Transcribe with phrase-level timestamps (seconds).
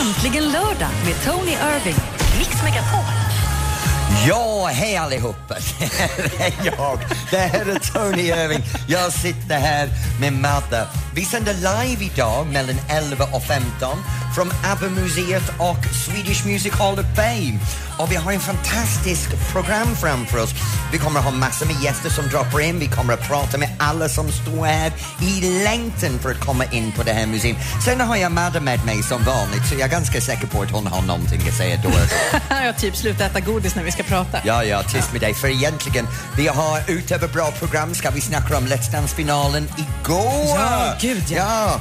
[0.00, 1.96] Äntligen lördag med Tony Irving.
[2.38, 3.04] Mix Megapol.
[4.28, 5.54] Ja, hej allihopa!
[5.78, 6.98] Det här är jag.
[7.30, 8.62] Det här är Tony Irving.
[8.88, 9.88] Jag sitter här
[10.20, 10.86] med Madde.
[11.14, 13.98] Vi sänder live idag mellan 11 och 15
[14.34, 17.58] från ABBA-museet och Swedish Music Hall of Fame.
[17.98, 20.50] Och vi har en fantastisk program framför oss.
[20.92, 22.78] Vi kommer att ha massor med gäster som droppar in.
[22.78, 24.92] Vi kommer att prata med alla som står här
[25.22, 27.56] i längtan för att komma in på det här museet.
[27.84, 30.70] Sen har jag Madde med mig som vanligt så jag är ganska säker på att
[30.70, 31.94] hon har någonting att säga då och
[32.32, 32.38] då.
[32.48, 34.38] Jag har typ slutat äta godis när vi ska prata.
[34.44, 35.34] Ja, ja, tyst med dig.
[35.34, 36.06] För egentligen,
[36.36, 40.56] vi har utöver bra program ska vi snacka om Let's Dance-finalen igår.
[40.56, 41.36] Ja, gud, ja.
[41.38, 41.80] ja.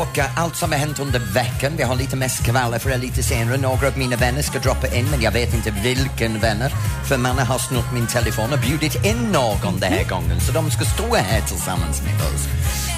[0.00, 1.72] Och uh, allt som har hänt under veckan.
[1.76, 3.56] Vi har lite mer skvaller för det lite senare.
[3.56, 6.72] Några av mina vänner ska droppa in, men jag vet inte vilken vänner.
[7.08, 10.40] För mannen har snott min telefon och bjudit in någon den här gången.
[10.40, 12.46] Så de ska stå här tillsammans med oss.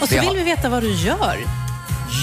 [0.03, 1.37] Och så Vi vill har- vi veta vad du gör.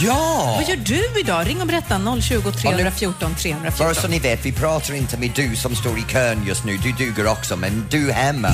[0.04, 0.56] Ja!
[0.60, 1.48] Vad gör du idag?
[1.48, 3.86] Ring och berätta 020 314 314.
[3.88, 6.78] Bara så ni vet, vi pratar inte med du som står i kön just nu.
[6.78, 8.50] Du duger också, men du hemma.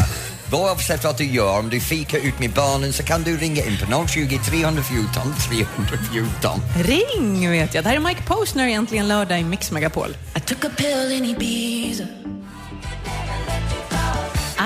[0.52, 3.78] Oavsett vad du gör, om du fikar ut med barnen så kan du ringa in
[3.78, 6.62] på 020 314 314.
[6.84, 7.84] Ring vet jag.
[7.84, 10.18] Det här är Mike Posner egentligen lördag i Mix Megapol.
[10.38, 12.04] I took a pill in Ibiza.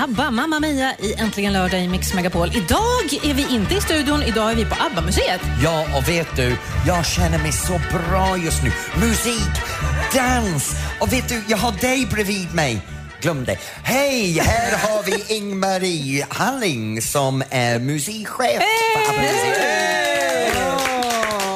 [0.06, 2.48] ABBA, Mamma Mia i Äntligen lördag i Mix Megapol.
[2.48, 5.40] Idag är vi inte i studion, idag är vi på ABBA-museet.
[5.62, 8.72] Ja, och vet du, jag känner mig så bra just nu.
[9.06, 9.52] Musik,
[10.14, 12.80] dans och vet du, jag har dig bredvid mig.
[13.20, 13.58] Glöm det.
[13.82, 18.62] Hej, här har vi Ing-Marie Halling som är musikchef
[18.94, 19.95] på ABBA-museet.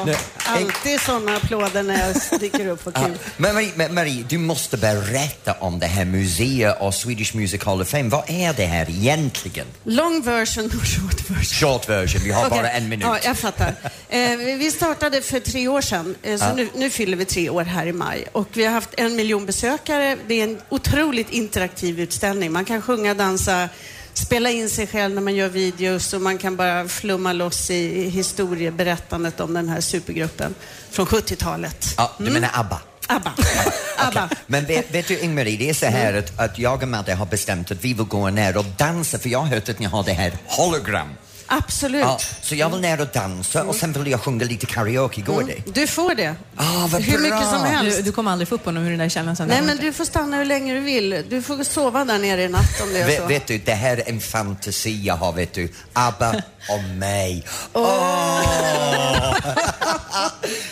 [0.05, 2.85] Nu, Alltid såna applåder när jag dyker upp.
[2.85, 3.17] Vad kul.
[3.37, 7.81] Men Marie, men Marie, du måste berätta om det här museet och Swedish Music Hall
[7.81, 8.09] of Fame.
[8.09, 9.67] Vad är det här egentligen?
[9.83, 11.43] Long version och short version.
[11.43, 12.57] Short version, vi har Okej.
[12.57, 13.05] bara en minut.
[13.05, 13.73] Ja, jag fattar.
[14.09, 17.49] Eh, vi vi startade för tre år sedan, eh, så nu, nu fyller vi tre
[17.49, 18.27] år här i maj.
[18.31, 20.17] Och vi har haft en miljon besökare.
[20.27, 22.51] Det är en otroligt interaktiv utställning.
[22.51, 23.69] Man kan sjunga, dansa,
[24.13, 28.09] spela in sig själv när man gör videos och man kan bara flumma loss i
[28.09, 30.55] historieberättandet om den här supergruppen
[30.89, 31.93] från 70-talet.
[31.97, 32.81] Ja, du menar ABBA?
[33.07, 33.33] ABBA.
[33.97, 34.29] ABBA.
[34.47, 37.25] Men vet, vet du Ing-Marie, det är så här att, att jag och Madde har
[37.25, 40.03] bestämt att vi vill gå ner och dansa för jag har hört att ni har
[40.03, 41.09] det här hologram.
[41.53, 42.01] Absolut.
[42.01, 45.43] Ja, så jag vill ner och dansa och sen vill jag sjunga lite karaoke, går
[45.43, 45.73] det?
[45.81, 46.35] Du får det.
[46.55, 47.49] Ah, vad Hur mycket bra.
[47.51, 47.97] som helst.
[47.97, 49.47] Du, du kommer aldrig få upp honom ur den där källaren sen.
[49.47, 51.25] Nej, men du får stanna hur länge du vill.
[51.29, 53.25] Du får sova där nere i natt om det är Vet, så.
[53.25, 55.69] vet du, det här är en fantasi jag har, vet du.
[55.93, 56.29] ABBA
[56.69, 57.45] och mig.
[57.73, 58.41] Åh!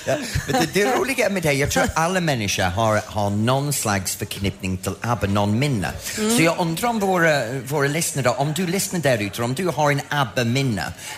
[0.06, 0.18] ja,
[0.48, 4.16] men det, det roliga med det, jag tror att alla människor har, har någon slags
[4.16, 5.92] förknippning till ABBA, någon minne.
[6.38, 9.92] Så jag undrar om våra, våra lyssnare, om du lyssnar där ute, om du har
[9.92, 10.69] en ABBA-minne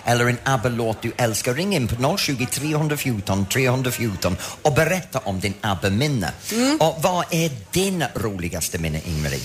[0.05, 5.53] eller en ABBA-låt du älskar, ring in på 020 314 314 och berätta om din
[5.61, 6.31] ABBA-minne.
[6.79, 9.41] Och vad är din roligaste minne, Ing-Marie?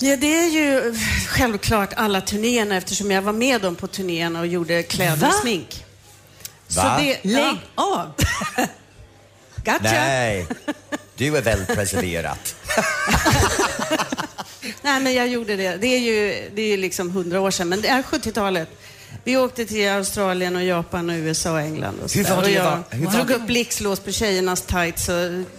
[0.00, 0.94] Ja, det är ju
[1.28, 5.28] självklart alla turnéerna eftersom jag var med dem på turnéerna och gjorde kläder Va?
[5.28, 5.84] och smink.
[6.68, 6.96] Så Va?
[7.00, 8.10] det, Lägg av!
[9.64, 9.78] Gotcha.
[9.82, 10.46] Nej,
[11.16, 12.54] du är väl preserverat.
[14.82, 15.76] Nej, men jag gjorde det.
[15.76, 18.68] Det är ju det är ju liksom hundra år sedan, men det är 70-talet.
[19.24, 22.36] Vi åkte till Australien och Japan och USA och England och så Hur där.
[22.36, 25.14] var det och jag var- hur var drog det- upp blixtlås på tjejernas tights och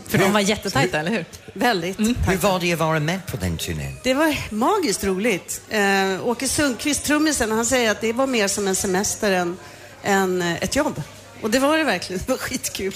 [0.08, 1.26] För de var jättetajta, eller hur?
[1.54, 2.00] väldigt.
[2.00, 3.94] Hur var det att vara med på den turnén?
[4.04, 5.62] Det var magiskt roligt.
[5.70, 9.58] Eh, Åke Sundqvist, trummisen, han säger att det var mer som en semester än,
[10.04, 11.02] än eh, ett jobb.
[11.42, 12.22] Och det var det verkligen.
[12.26, 12.96] Det var skitkul.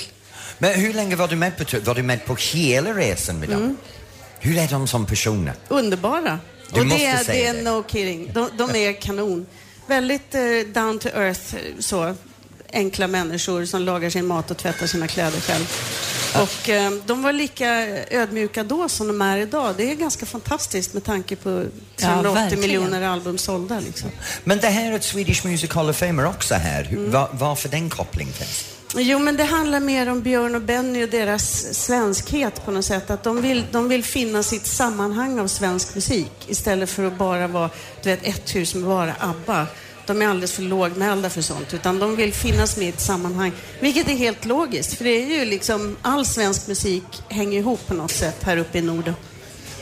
[0.57, 3.77] Men hur länge var du med på Var du med på hela resan med dem?
[4.39, 5.53] Hur är de som personer?
[5.67, 6.39] Underbara.
[6.73, 8.31] Du och måste det, är- säga det är no kidding.
[8.33, 9.45] De, de är kanon.
[9.91, 10.41] Väldigt eh,
[10.73, 12.15] down to earth, så.
[12.73, 15.65] Enkla människor som lagar sin mat och tvättar sina kläder själv.
[16.35, 17.67] Och eh, de var lika
[18.11, 19.73] ödmjuka då som de är idag.
[19.77, 21.65] Det är ganska fantastiskt med tanke på
[21.95, 22.61] 380 verkligen.
[22.61, 23.79] miljoner album sålda.
[23.79, 24.09] Liksom.
[24.43, 26.87] Men det här är ett Swedish Music Hall of Fame är också här.
[26.91, 27.11] Mm.
[27.11, 28.65] va, varför den kopplingen finns?
[28.95, 33.09] Jo, men det handlar mer om Björn och Benny och deras svenskhet på något sätt.
[33.09, 37.47] Att de vill, de vill finna sitt sammanhang av svensk musik istället för att bara
[37.47, 37.69] vara
[38.03, 39.67] du vet, ett hus med bara ABBA.
[40.05, 43.51] De är alldeles för lågmälda för sånt, utan de vill finnas med i ett sammanhang.
[43.79, 47.93] Vilket är helt logiskt, för det är ju liksom all svensk musik hänger ihop på
[47.93, 49.13] något sätt här uppe i Norden.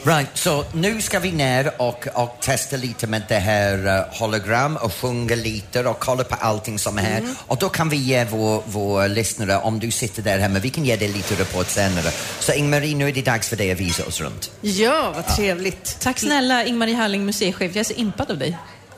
[0.04, 4.78] Right, så nu ska vi ner och, och testa lite med det här uh, hologram
[4.78, 7.18] och sjunga lite och kolla på allting som är här.
[7.18, 7.36] Mm.
[7.48, 10.86] Och då kan vi ge vår, vår lyssnare, om du sitter där hemma, vi kan
[10.86, 12.12] ge dig lite rapport senare.
[12.40, 14.52] Så Ing-Marie, nu är det dags för dig att visa oss runt.
[14.62, 16.00] Ja, vad trevligt.
[16.00, 17.76] Tack snälla Ingmarie Halling, museichef.
[17.76, 18.58] Jag är så impad av dig.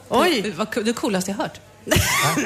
[0.10, 0.42] Oj.
[0.42, 1.60] Det var det coolaste jag hört.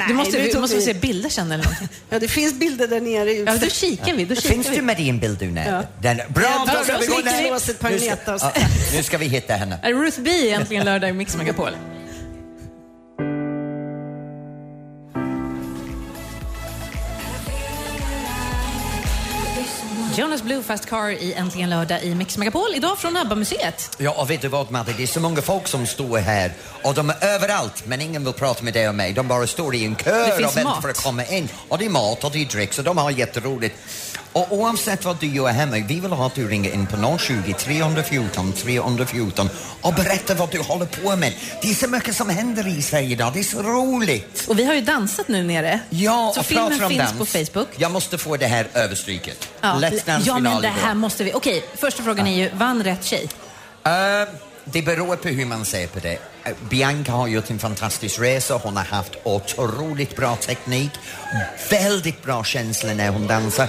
[0.08, 1.88] Du måste, tog måste vi- se bilder sen eller någonting.
[2.10, 3.32] Ja, det finns bilder där nere.
[3.32, 4.24] Ja, då kikar vi.
[4.24, 4.76] Då kikar Finns vi.
[4.76, 5.66] du med i en bild du?
[5.66, 5.82] Ja.
[6.02, 7.52] Den, bra, Ja, då ska vi gå ner.
[7.90, 8.52] Nu ska- ja,
[8.96, 9.78] Nu ska vi hitta henne.
[9.84, 11.70] Ruth B äntligen lördag i Mix Megapol?
[20.18, 22.74] Jonas Blue Fast Car i Äntligen lördag i Mix Megapol.
[22.74, 23.96] Idag från ABBA-museet.
[23.98, 24.92] Ja, och vet du vad Madde?
[24.96, 26.52] Det är så många folk som står här
[26.82, 29.12] och de är överallt men ingen vill prata med dig och mig.
[29.12, 30.82] De bara står i en kö och väntar mat.
[30.82, 31.48] för att komma in.
[31.68, 33.76] Och det är mat och det är dryck så de har jätteroligt.
[34.36, 37.52] Och oavsett vad du gör hemma, vi vill ha att du ringer in på 020
[37.58, 39.48] 314 314
[39.80, 41.32] och berättar vad du håller på med.
[41.62, 44.44] Det är så mycket som händer i Sverige idag, det är så roligt.
[44.48, 45.80] Och vi har ju dansat nu nere.
[45.90, 47.18] Ja, Så och filmen pratar om finns dans.
[47.18, 47.68] på Facebook.
[47.76, 49.48] Jag måste få det här överstryket.
[49.60, 51.32] Ja, Let's Dance ja men det här måste vi...
[51.34, 53.28] Okej, första frågan är ju, vann rätt tjej?
[53.84, 53.92] Eh,
[54.64, 56.18] det beror på hur man ser på det.
[56.44, 58.60] Eh, Bianca har gjort en fantastisk resa.
[58.62, 60.90] Hon har haft otroligt bra teknik,
[61.70, 63.68] väldigt bra känsla när hon dansar.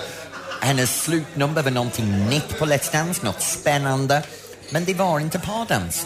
[0.62, 4.24] Hennes slutnummer var någonting nytt på Let's Dance, något spännande.
[4.69, 6.06] Men det var inte pardans.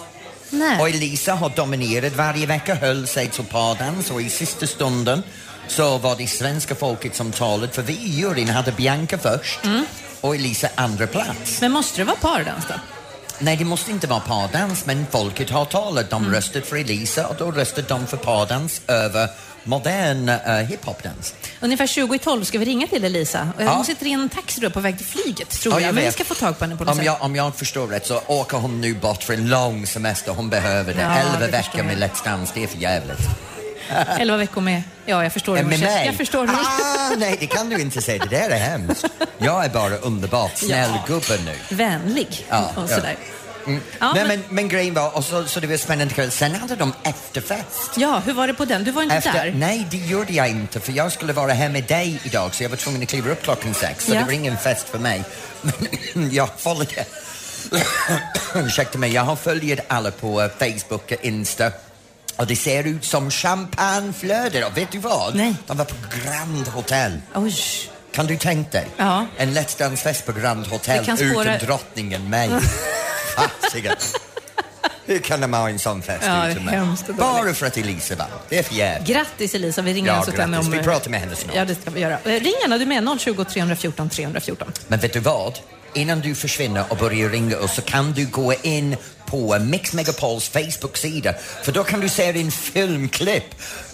[0.49, 0.79] Nej.
[0.79, 5.23] Och Elisa har dominerat varje vecka, höll sig till pardans och i sista stunden
[5.67, 9.59] så var det svenska folket som talade för vi i juryn hade Bianca först
[10.21, 11.61] och Elisa andra plats.
[11.61, 12.73] Men måste det vara pardans då?
[13.39, 16.09] Nej, det måste inte vara pardans, men folket har talat.
[16.09, 16.35] De Mm.
[16.35, 19.29] röstade för Elisa och då röstade de för pardans över
[19.63, 21.33] modern uh, hiphopdans.
[21.59, 23.47] Ungefär 20 i 12 ska vi ringa till Elisa.
[23.57, 23.69] Och Ja.
[23.73, 25.87] Hon sitter i en taxi då på väg till flyget, tror Ja, jag.
[25.87, 27.05] jag Men vi ska få tag på henne på något Om sätt.
[27.05, 30.31] jag, om jag förstår rätt så åker hon nu bort för en lång semester.
[30.31, 31.01] Hon behöver det.
[31.01, 31.97] Ja, Elva veckor med.
[31.97, 33.19] Let's Dance, det är för jävligt.
[34.19, 34.83] 11 veckor med...
[35.05, 36.05] Ja, jag förstår hur hon med mig?
[36.05, 38.25] Jag förstår hur ah, Nej, det kan du inte säga.
[38.29, 39.05] Det där är hemskt.
[39.37, 41.03] Jag är bara underbart snäll Ja.
[41.07, 41.75] gubbe nu.
[41.75, 42.99] Vänlig Ja, och ja.
[43.67, 43.81] Mm.
[43.99, 46.31] Ja, Nej, men- men, men grejen var, och så, så det var spännande kväll.
[46.31, 47.91] Sen hade de efterfest.
[47.97, 48.83] Ja, hur var det på den?
[48.83, 49.51] Du var inte Efter, där?
[49.55, 52.69] nej, det gjorde jag inte för jag skulle vara här med dig idag så jag
[52.69, 54.19] var tvungen att kliva upp klockan sex så Ja.
[54.19, 55.23] det var ingen fest för mig.
[56.13, 57.05] Men jag följde...
[58.55, 61.71] Ursäkta mig, jag har följt alla på eh, Facebook och Insta
[62.35, 65.35] och det ser ut som champagneflöden och vet du vad?
[65.35, 65.55] Nej.
[65.67, 67.21] De var på Grand Hotel.
[67.35, 67.55] Oj.
[68.11, 68.87] Kan du tänka dig?
[68.97, 69.25] Ja.
[69.37, 72.49] En Let's Dance-fest på Grand Hotel spåra- utan drottningen mig.
[73.35, 73.95] Fasiken.
[75.05, 76.31] Hur kan de ha en sån fest Ja,
[76.71, 78.27] hemskt och Bara för att Elisa vann.
[78.49, 79.07] Det är för jävligt.
[79.15, 80.67] Grattis Elisa, vi ringer Ja, alltså till henne grattis.
[80.71, 80.77] om...
[80.77, 81.55] Vi pratar med henne snart.
[81.55, 82.13] Ja, det ska vi göra.
[82.13, 84.71] Eh, Ring gärna, du är med 020 314 314.
[84.87, 85.59] Men vet du vad?
[85.93, 88.97] Innan du försvinner och börjar ringa oss så kan du gå in
[89.31, 91.33] på Mix Megapols Facebook-sida
[91.63, 93.43] för då kan du se din filmklipp.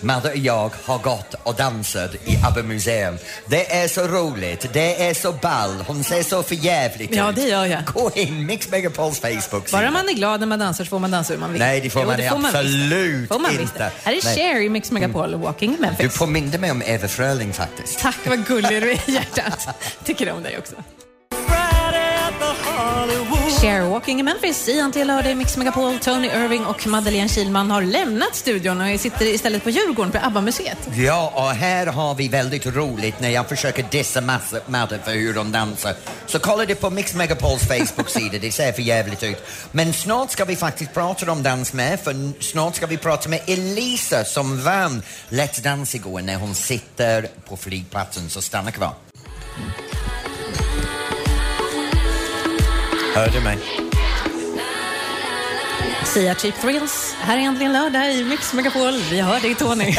[0.02, 3.18] Madde och jag har gått och dansat i ABBA Museum.
[3.46, 7.36] Det är så roligt, det är så ball, hon ser så förjävligt Ja, ut.
[7.36, 7.86] det gör jag.
[7.94, 9.72] Gå in Mix Megapols Facebook-sida.
[9.82, 11.60] Bara man är glad när man dansar så får man dansa hur man vill.
[11.62, 12.32] Nej, det får man visst.
[12.32, 13.62] absolut får man visst.
[13.62, 13.92] inte.
[14.04, 14.22] Här är.
[14.36, 16.18] Cher i Mix Megapol, Walking in Du Memphis.
[16.18, 18.00] påminde mig om Eva Fröling faktiskt.
[18.00, 19.68] Tack, vad gullig du är i hjärtat.
[20.06, 20.76] Tycker om dig också.
[23.62, 26.00] Cher, Walking in Memphis i tillhörde Mix Megapol.
[26.00, 30.78] Tony Irving och Madeleine Kilman har lämnat studion och sitter istället på Djurgården på ABBA-museet.
[30.96, 34.22] Ja, och här har vi väldigt roligt när jag försöker dissa
[34.68, 35.94] Madde för hur de dansar.
[36.26, 39.44] Så kolla det på Mix Megapols Facebook-sida, det ser för jävligt ut.
[39.72, 43.42] Men snart ska vi faktiskt prata om dans med, för snart ska vi prata med
[43.48, 48.94] Elisa som vann Let's Dance igår när hon sitter på flygplatsen, så stanna kvar.
[53.18, 53.58] Hör du mig?
[56.06, 57.16] Sia Cheap Thrills.
[57.20, 58.94] Här är Äntligen lördag i Mix Megapol.
[59.12, 59.86] Vi hör dig Tony.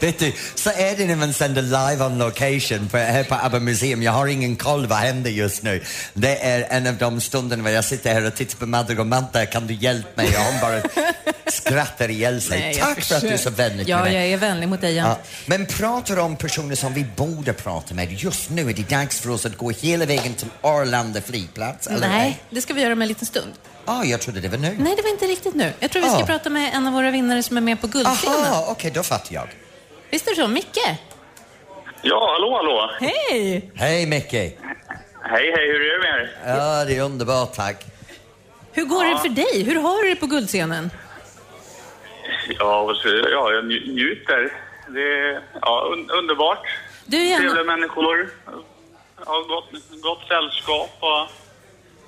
[0.00, 3.58] Vet du, så är det när man sänder live on location på, här på ABBA
[3.60, 4.02] Museum.
[4.02, 5.82] Jag har ingen koll vad händer just nu.
[6.14, 9.06] Det är en av de stunderna när jag sitter här och tittar på Madde och
[9.06, 10.26] Manta, kan du hjälpa mig?
[10.36, 10.82] Och hon bara
[11.46, 12.60] skrattar ihjäl sig.
[12.60, 14.94] Nej, Tack för att du är så vänlig Ja, jag är vänlig mot dig.
[14.94, 15.18] Ja, Ja.
[15.46, 18.12] men pratar om personer som vi borde prata med.
[18.12, 21.86] Just nu är det dags för oss att gå hela vägen till Arlanda flygplats.
[21.86, 22.08] Eller?
[22.08, 23.52] Nej, det ska vi göra om en liten stund.
[23.84, 24.76] Ah, jag trodde det var nu.
[24.78, 25.72] Nej, det var inte riktigt nu.
[25.80, 26.26] Jag tror vi ska Ah.
[26.26, 28.40] prata med en av våra vinnare som är med på Guldscenen.
[28.44, 29.48] Aha, okej, då fattar jag.
[30.12, 30.48] Visst är det så?
[30.48, 30.78] Micke?
[32.02, 32.90] Ja, hallå, hallå.
[33.00, 33.70] Hej!
[33.74, 34.32] Hej Micke!
[34.32, 36.30] Hej, hej, hur är det med er?
[36.46, 37.84] Ja, det är underbart, tack.
[38.72, 39.62] Hur går det för dig?
[39.62, 40.90] Hur har du det på Guldscenen?
[42.58, 44.52] Ja, ska jag- ja jag nj- njuter.
[44.88, 46.66] Det är ja, un underbart.
[47.06, 48.30] Du Trevliga människor.
[49.26, 49.70] Ja, gott,
[50.02, 51.28] gott sällskap och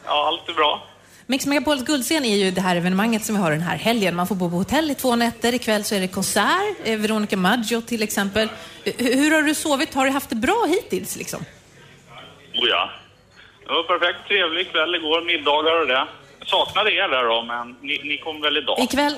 [0.07, 0.87] ja, allt är bra.
[1.27, 4.17] Mix Megapols guldscen är ju det här evenemanget som vi har den här helgen.
[4.17, 5.55] Man får bo på hotell i två nätter.
[5.55, 6.77] Ikväll så är det konsert.
[6.85, 8.49] Eh, Veronica Maggio till exempel.
[8.85, 9.95] Eh, Hur har du sovit?
[9.95, 11.41] Har du haft det bra hittills liksom?
[12.55, 12.91] Oh, ja.
[13.67, 16.07] Det var perfekt trevlig kväll igår, middagar och det.
[16.39, 18.79] Jag saknade er där då, men ni, ni kom väl idag?
[18.81, 19.15] Ikväll?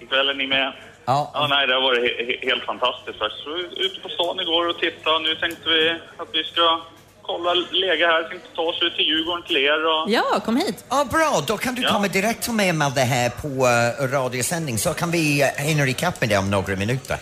[0.00, 0.72] Ikväll är ni med.
[1.04, 1.30] Ja.
[1.34, 3.44] Ja, nej, det har varit he- he- helt fantastiskt faktiskt.
[3.44, 6.44] Så vi var ute på stan igår och tittade och nu tänkte vi att vi
[6.44, 6.80] ska
[7.30, 8.22] kolla läge här.
[8.28, 10.10] Tänkte ta oss ut till Djurgården till er och...
[10.10, 10.84] Ja, kom hit.
[10.88, 11.42] Ja, bra.
[11.46, 11.92] Då kan du Ja.
[11.92, 16.20] komma direkt med med det här på uh, radiosändning så kan vi uh, hinna ikapp
[16.20, 17.16] med det om några minuter.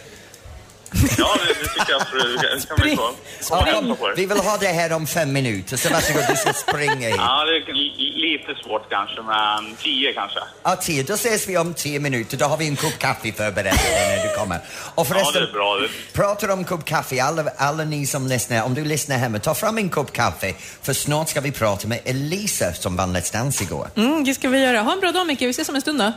[1.18, 2.40] Ja, det, det tycker jag absolut.
[2.40, 3.12] Det kan vi ta.
[3.50, 6.52] Ja, Ja, på vi vill ha det här om fem minuter, så varsågod, du ska
[6.52, 7.14] springa hit.
[7.18, 10.38] Ja, det är li- lite svårt kanske, men tio kanske.
[10.62, 11.02] Ja, tio.
[11.02, 12.36] Då ses vi om tio minuter.
[12.36, 14.56] Då har vi en kopp kaffe förberedd när du kommer.
[14.56, 14.62] Och
[14.96, 15.78] Ja, förresten, är bra.
[16.12, 19.78] Pratar om kopp kaffe, alla, alla ni som lyssnar, om du lyssnar hemma, ta fram
[19.78, 23.88] en kopp kaffe för snart ska vi prata med Elisa som vann Let's Dance igår.
[23.96, 24.80] Mm, det ska vi göra.
[24.80, 26.12] Ha en bra dag Micke, vi ses om en stund då.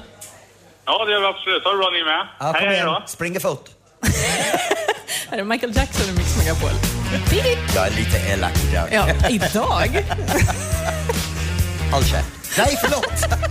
[0.85, 1.63] ja, det gör vi absolut.
[1.63, 2.27] Ha det bra ni med.
[2.39, 3.03] Ja, kom hej, hej då.
[3.07, 3.69] springer fort.
[5.29, 6.69] Här är Michael Jackson i Mix Megapol.
[7.75, 8.87] Jag är lite elak idag.
[8.91, 10.05] Ja, idag.
[11.91, 12.27] Håll käft.
[12.57, 13.41] Nej, förlåt!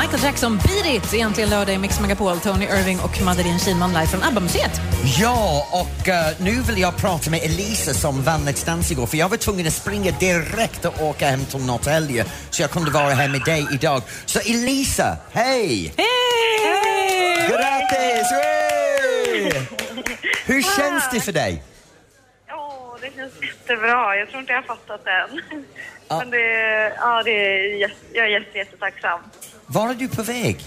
[0.00, 1.14] Michael Jackson, Beat It!
[1.14, 2.40] Egentligen lördag i Mix Megapol.
[2.40, 4.80] Tony Irving och Madeleine Kihlman live från ABBA-museet.
[5.18, 9.16] Ja, och eh, nu vill jag prata med Elisa som vann Let's Dance igår för
[9.16, 13.14] jag var tvungen att springa direkt och åka hem till Norrtälje så jag kunde vara
[13.14, 14.02] här med dig idag.
[14.26, 15.94] Så Elisa, hej!
[15.96, 16.89] Hej!
[17.48, 18.28] Grattis!
[20.46, 21.62] Hur känns det för dig?
[22.48, 24.16] Ja, det känns jättebra.
[24.16, 25.64] Jag tror inte jag har fattat det än.
[26.08, 26.18] Ja.
[26.18, 26.38] Men det,
[26.98, 29.20] ja, det är, jätte- jag är jätte, jättetacksam.
[29.66, 30.60] Var är du på väg?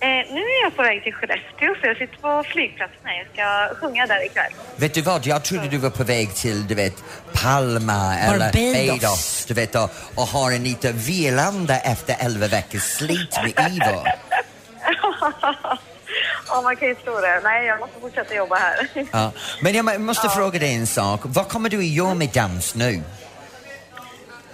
[0.00, 3.18] Eh, nu är jag på väg till Skellefteå, så jag sitter på flygplatsen här.
[3.18, 4.52] Jag ska sjunga där ikväll.
[4.76, 7.04] Vet du vad, jag trodde du var på väg till, du vet,
[7.42, 8.88] Palma eller Barbados.
[8.88, 14.04] Barbados, du vet, och, och har en lite vilande efter elva veckors slit med Ivo.
[16.48, 17.40] Ja, man kan ju tro det.
[17.44, 18.88] Nej, jag måste fortsätta jobba här.
[19.12, 19.32] Ja.
[19.62, 21.20] Men jag må- måste fråga dig en sak.
[21.24, 23.02] Vad kommer du att göra med dans nu?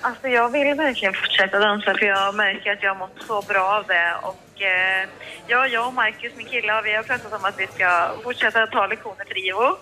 [0.01, 3.65] Alltså, jag vill verkligen fortsätta dansa, för jag märker att jag har mått så bra
[3.77, 4.15] av det.
[4.23, 5.09] Och, eh,
[5.47, 8.87] ja, jag och Marcus, min kille, vi har pratat om att vi ska fortsätta ta
[8.87, 9.77] lektioner för Ivo.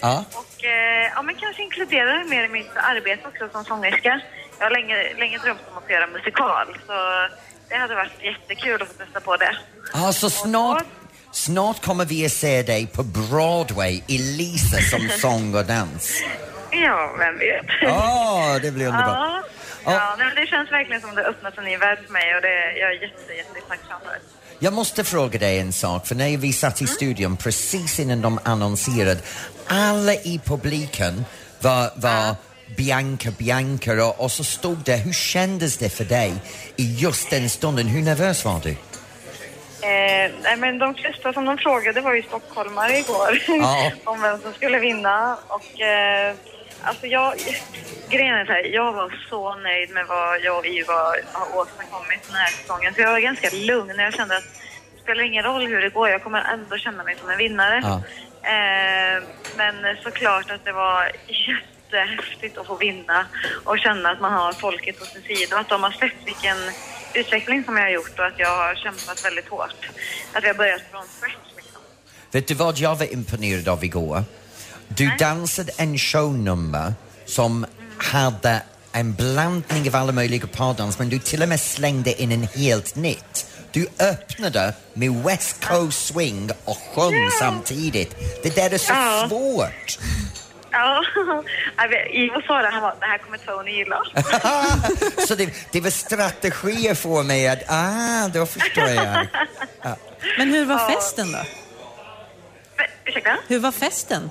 [0.00, 0.24] Ja.
[0.34, 4.20] Och eh, ja, men kanske inkludera det mer i mitt arbete också som sångerska.
[4.58, 6.92] Jag har länge, länge drömt om att göra musikal, så
[7.70, 9.56] det hade varit jättekul att få testa på det.
[9.92, 10.86] Alltså snart,
[11.32, 16.22] snart kommer vi att se dig på Broadway, Elisa som sång och dans.
[16.70, 17.66] Ja, vem vet?
[17.82, 19.44] Åh, det blir underbart.
[19.84, 22.34] Ja, ja nej, men det känns verkligen som det öppnat en ny värld för mig
[22.36, 24.18] och det, jag är jätte, jätte tacksam för.
[24.58, 28.38] Jag måste fråga dig en sak, för när vi satt i studion precis innan de
[28.44, 29.20] annonserade,
[29.66, 31.24] alla i publiken
[31.60, 32.34] var, var
[32.76, 36.32] Bianca, Bianca och, och så stod det, hur kändes det för dig
[36.76, 37.86] i just den stunden?
[37.86, 38.70] Hur nervös var du?
[38.70, 43.90] Eh, nej, men de flesta som de frågade var ju stockholmare igår Ja.
[44.04, 45.38] om vem som skulle vinna.
[45.48, 46.34] Och, eh,
[46.82, 47.34] alltså jag,
[48.10, 50.94] grejen är så här, jag var så nöjd med vad jag och Iva
[51.32, 52.94] har åstadkommit den här säsongen.
[52.94, 53.98] Så jag var ganska lugn.
[53.98, 54.44] Jag kände att
[54.96, 57.80] det spelar ingen roll hur det går, jag kommer ändå känna mig som en vinnare.
[57.84, 58.02] Ja.
[58.48, 59.22] Eh,
[59.56, 61.12] men såklart att det var
[61.92, 63.26] jättehäftigt att få vinna
[63.64, 66.56] och känna att man har folket på sin sida och att de har sett vilken
[67.14, 69.88] utveckling som jag har gjort och att jag har kämpat väldigt hårt.
[70.32, 71.80] Att vi har börjat från scratch liksom.
[72.30, 74.24] Vet du vad jag var imponerad av igår?
[74.88, 76.94] Du dansade en shownummer
[77.26, 77.66] som
[77.98, 82.42] hade en blandning av alla möjliga pardans men du till och med slängde in en
[82.54, 83.46] helt nytt.
[83.72, 88.16] Du öppnade med West Coast swing och sjöng samtidigt.
[88.42, 89.26] Det där är så Ja.
[89.28, 89.98] svårt.
[90.70, 91.04] Ja,
[92.10, 94.02] Ivo sa det, han var, det här kommer Tony gilla.
[95.26, 99.26] så det, det var strategier för mig att, ah, då förstår jag.
[100.38, 101.38] Men hur var festen då?
[102.76, 103.36] Men, Ursäkta?
[103.48, 104.30] Hur var festen?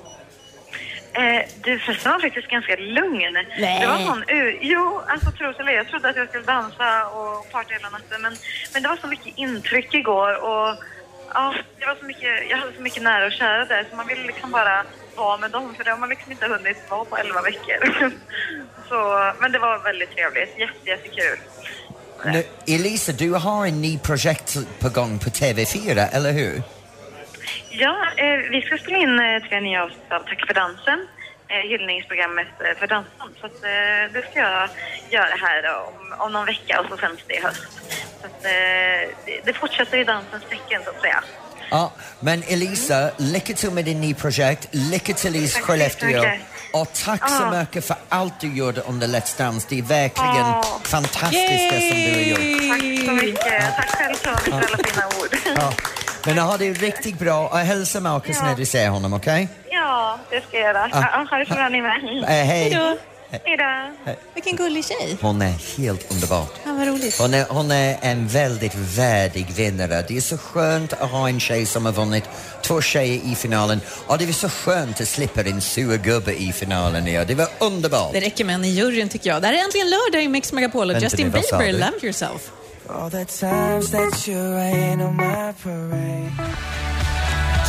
[1.13, 3.37] Eh, du, festen var faktiskt ganska lugn.
[3.59, 3.79] Nej.
[3.81, 4.59] Det var sån ur...
[4.61, 8.35] Jo, alltså tro eller jag trodde att jag skulle dansa och parta hela natten, men,
[8.73, 10.75] men det var så mycket intryck igår och
[11.33, 14.07] ja, det var så mycket, jag hade så mycket nära och kära där så man
[14.07, 14.85] ville liksom bara
[15.19, 17.79] vara med dem för det har man liksom inte hunnit vara på 11 veckor.
[18.89, 21.39] så, men det var väldigt trevligt, jätte, jättekul.
[22.25, 26.61] Nu, Elisa, du har en ny projekt på gång på TV4, eller hur?
[27.69, 31.07] Ja, eh, vi ska spela in eh, tre nya avsnitt av Tack för dansen,
[31.47, 33.35] eh, hyllningsprogrammet eh, för dansband.
[33.39, 34.69] Så att, eh, det ska jag
[35.09, 37.71] göra här om, om någon vecka och så sänds det i höst.
[38.21, 41.23] Så att, eh, det, det fortsätter i dansens tecken så att säga.
[41.71, 44.67] Ja, men Elisa, lycka till med din nya projekt.
[44.71, 46.23] Lycka till i Skellefteå.
[46.73, 47.59] Och tack så Ja.
[47.59, 49.67] mycket för allt du gjorde under Let's Dance.
[49.69, 50.63] Det är verkligen Ja.
[50.83, 52.69] fantastiskt det som du har gjort.
[52.69, 53.75] Tack så mycket.
[53.75, 55.35] Tack själv Tony för alla fina ord.
[55.55, 55.73] Ja.
[56.25, 58.45] Men ha det riktigt bra och hälsa Marcus Ja.
[58.45, 59.47] när du ser honom, okej?
[59.69, 60.89] Ja, det ska jag göra.
[60.91, 62.23] Ja, ha det så bra ni med.
[62.23, 62.97] Eh, hej!
[63.31, 63.63] Hejdå.
[64.05, 64.29] Hej då.
[64.33, 65.17] Vilken gullig tjej.
[65.21, 66.45] Hon är helt underbar.
[66.65, 67.19] Ja, vad roligt.
[67.19, 70.05] Hon är, hon är en väldigt värdig vinnare.
[70.07, 72.23] Det är så skönt att ha en tjej som har vunnit
[72.61, 76.53] två tjejer i finalen och det är så skönt att slippa en sur gubbe i
[76.53, 77.07] finalen.
[77.07, 77.25] Ja.
[77.25, 78.13] Det var underbart.
[78.13, 79.41] Det räcker med en i juryn tycker jag.
[79.41, 81.71] Det här är äntligen lördag i Mix Megapol och Justin nu, Bieber?
[81.73, 82.51] Love Yourself.
[82.87, 86.88] All the times that you rain on my parade.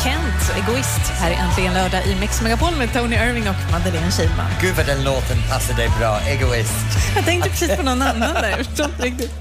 [0.03, 0.99] Kent, Egoist.
[1.19, 4.51] Här är äntligen lördag i Mix Megapol med Tony Irving och Madeleine Kihlman.
[4.61, 6.85] Gud vad den låten passar dig bra, Egoist.
[7.15, 8.49] Jag tänkte precis på någon annan där.
[8.49, 9.31] Jag förstår inte riktigt.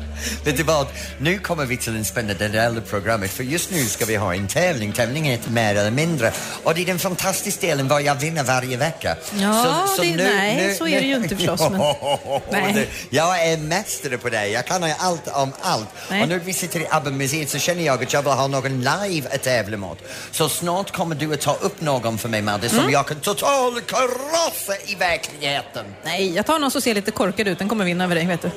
[0.45, 0.87] Vet du vad?
[1.19, 4.35] Nu kommer vi till en spännande del av programmet för just nu ska vi ha
[4.35, 4.93] en tävling.
[4.93, 6.33] Tävlingen heter Mer eller mindre
[6.65, 9.17] och det är den fantastiska delen var jag vinner varje vecka.
[9.41, 11.81] Ja, det- nej, så är det ju inte förstås, men-
[12.51, 12.89] Nej.
[13.11, 14.47] Jag är mästare på det.
[14.47, 15.89] Jag kan allt om allt.
[16.11, 16.23] Nej.
[16.23, 19.29] Och nu vi sitter i ABBA-museet så känner jag att jag vill ha någon live
[19.35, 19.99] att tävla mot.
[20.31, 22.91] Så snart kommer du att ta upp någon för mig, Madde, som Mm.
[22.93, 25.85] jag kan totalt krossa i verkligheten.
[26.05, 27.59] Nej, jag tar någon som ser lite korkad ut.
[27.59, 28.51] Den kommer vinna över dig, vet du.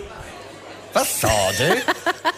[0.94, 1.82] Vad sa du?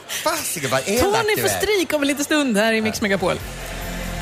[0.07, 1.59] Fasiken vad elak Tony du får är.
[1.61, 3.35] stryk om en liten stund här i Mix Megapol.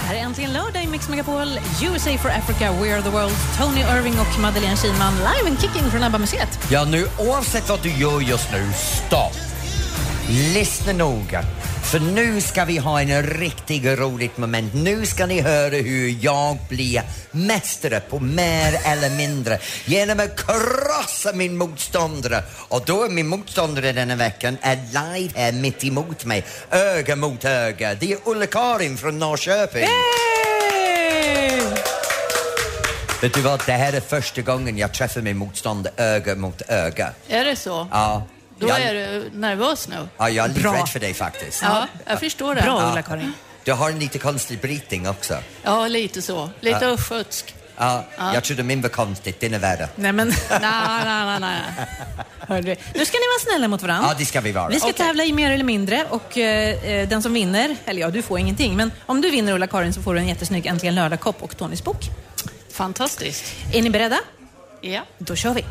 [0.08, 1.60] Här är äntligen lördag i Mix Megapol.
[1.82, 3.34] USA for Africa, We Are The World.
[3.60, 6.60] Tony Irving och Madeleine Kihlman live and kicking från ABBA-museet.
[6.72, 8.72] Ja, nu oavsett vad du gör just nu,
[9.08, 9.34] stopp.
[10.54, 11.44] Lyssna noga.
[11.84, 14.74] För nu ska vi ha en riktigt roligt moment.
[14.74, 21.34] Nu ska ni höra hur jag blir mästare på mer eller mindre genom att krossa
[21.34, 22.44] min motståndare.
[22.68, 27.46] Och då är min motståndare denna veckan är live här mitt emot mig, öga mot
[27.46, 27.96] öga.
[27.96, 29.84] Det är Ulla-Karin från Norrköping.
[29.84, 31.62] Hey!
[33.22, 37.10] Vet du vad, det här är första gången jag träffar min motståndare öga mot öga.
[37.28, 37.88] Är det så?
[37.92, 38.24] Ja.
[38.64, 40.08] Då jag, är du nervös nu.
[40.18, 40.74] ja, jag är lite Bra.
[40.74, 41.62] rädd för dig faktiskt.
[41.62, 42.62] Ja, jag förstår det.
[42.62, 43.34] Bra, Ulla-Karin.
[43.64, 45.38] Du har en lite konstig brytning också.
[45.64, 46.50] Ja, lite så.
[46.60, 47.56] Lite östgötsk.
[47.78, 49.90] Ja, Jag trodde min var konstigt, din är värre.
[49.96, 50.28] Nej, men...
[50.50, 50.60] Nej,
[51.06, 52.78] nej, nej, nej.
[52.96, 54.10] Nu ska ni vara snälla mot varandra.
[54.10, 54.68] Ja, det ska vi vara.
[54.70, 55.06] Vi ska Okej.
[55.06, 58.40] tävla i mer eller mindre och eh, eh, den som vinner, eller ja, du får
[58.40, 61.84] ingenting, men om du vinner Ulla-Karin så får du en jättesnygg Äntligen lördag-kopp och Tonys
[61.84, 62.10] bok.
[62.74, 63.44] Fantastiskt.
[63.74, 64.20] Är ni beredda?
[64.82, 65.02] Ja.
[65.18, 65.66] Då kör vi.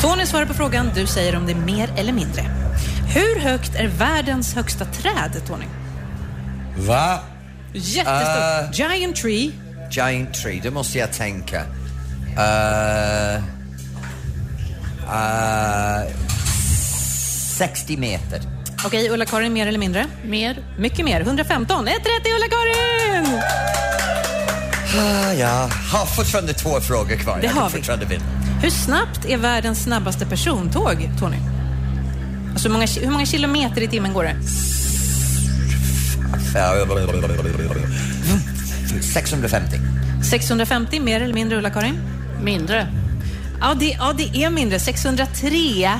[0.00, 2.42] Tony svarar på frågan, du säger om det är mer eller mindre.
[3.14, 5.64] Hur högt är världens högsta träd, Tony?
[6.76, 7.18] Va?
[7.72, 8.80] Jättestort.
[8.80, 8.96] Eh.
[8.96, 9.52] Giant tree.
[9.90, 11.62] Giant tree, det måste jag tänka.
[12.38, 13.36] Uh,
[15.04, 16.12] uh,
[17.56, 18.40] 60 meter.
[18.84, 20.06] Okej, Ulla-Karin, mer eller mindre?
[20.24, 20.58] Mer.
[20.78, 21.20] Mycket mer.
[21.20, 21.88] 115.
[21.88, 23.40] Ett rätt i Ulla-Karin!
[24.98, 27.38] Ah, ja, har fortfarande två frågor kvar.
[27.40, 28.04] Det jag har vi.
[28.04, 28.24] vinna.
[28.62, 31.36] Hur snabbt är världens snabbaste persontåg, Tony?
[32.52, 34.36] Alltså hur många, hur många kilometer i timmen går det?
[39.02, 39.76] 650.
[40.30, 41.98] 650, mer eller mindre, Ulla-Karin?
[42.42, 42.86] Mindre.
[43.60, 44.78] Ja det, ja, det är mindre.
[44.78, 45.90] 603.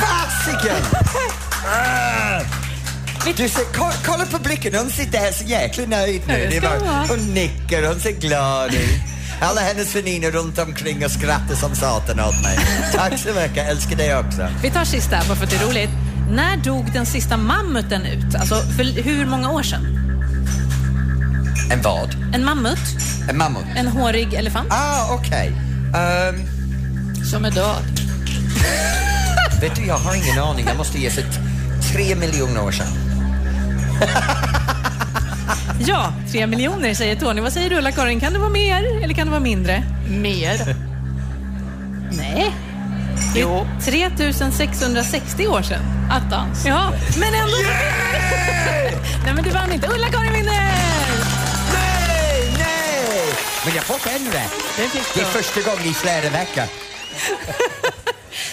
[0.00, 0.76] Fasiken!
[3.24, 6.50] Du ser, kolla, kolla på blicken, hon sitter här så jäkla nöjd nu.
[6.62, 9.00] Ja, det hon nickar, hon ser glad ut.
[9.40, 12.58] Alla hennes väninnor runt omkring och skrattar som satan åt mig.
[12.94, 14.48] Tack så mycket, älskar dig också.
[14.62, 15.90] Vi tar sista, bara för att det är roligt.
[16.30, 18.34] När dog den sista mammuten ut?
[18.34, 19.94] Alltså, för hur många år sedan?
[21.72, 22.16] En vad?
[22.34, 22.78] En mammut?
[23.30, 23.64] En mammut?
[23.76, 24.68] En hårig elefant?
[24.72, 25.52] Ah, okej.
[25.96, 26.46] Ehm,
[27.30, 28.00] Som är död.
[29.60, 30.66] vet du, jag har ingen aning.
[30.68, 31.24] Jag måste ge sig
[31.92, 33.07] tre miljoner år sedan.
[35.80, 37.40] Ja, tre miljoner säger Tony.
[37.40, 38.20] Vad säger du Ulla-Karin?
[38.20, 39.82] Kan det vara mer eller kan det vara mindre?
[40.08, 40.76] Mer.
[42.12, 42.52] Nej.
[43.34, 43.66] Det Jo.
[43.78, 45.80] är 3660 år sedan.
[46.10, 46.66] Attans.
[46.66, 47.56] Ja, men ändå...
[49.24, 49.88] Nej, men du vann inte.
[49.88, 50.52] Ulla-Karin vinner!
[51.72, 53.34] Nej, nej!
[53.64, 53.94] Men jag får
[54.32, 54.52] rätt.
[54.76, 56.64] Det fick Det är första gången i flera veckor.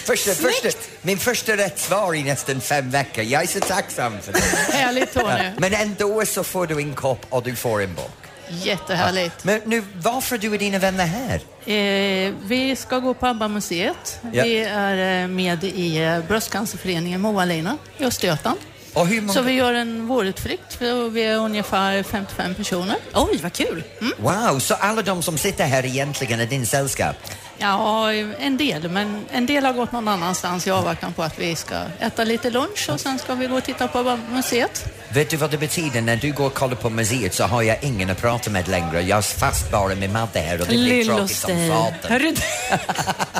[0.06, 0.68] första, första,
[1.02, 3.24] min första rätt svar i nästan fem veckor.
[3.24, 4.38] Jag är så tacksam för det.
[4.72, 5.50] Härligt Tony.
[5.58, 8.10] Men ändå så får du en kopp och du får en bok.
[8.48, 9.44] Jättehärligt.
[9.44, 11.40] Men nu, varför du och dina vänner här?
[11.72, 14.20] Eh, vi ska gå på ABBA-museet.
[14.32, 14.44] Ja.
[14.44, 18.58] Vi är eh, med i eh, Bröstcancerföreningen Moa-Lina i Östergötland.
[18.96, 19.32] Och hur många...
[19.32, 20.74] Så vi gör en vårutflykt.
[20.74, 22.96] för Vi är ungefär 55 personer.
[23.14, 23.84] Oj, vad kul.
[24.18, 27.16] Wow, så alla de som sitter här egentligen är din sällskap?
[27.58, 31.56] Ja, en del, men en del har gått någon annanstans i avvaktan på att vi
[31.56, 34.92] ska äta lite lunch och sen ska vi gå och titta på museet.
[35.14, 36.00] Vet du vad det betyder?
[36.00, 39.00] När du går och kollar på museet så har jag ingen att prata med längre.
[39.00, 42.34] Jag är fast bara med Madde här och det blir tråkigt som Lilloster.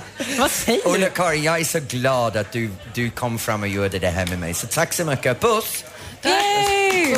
[0.39, 0.91] vad säger du?
[0.91, 4.39] Ulla-Karin, jag är så glad att du, du kom fram och gjorde det här med
[4.39, 4.55] mig.
[4.55, 5.41] Så tack så mycket.
[5.41, 5.85] Puss!
[6.23, 7.17] Yay!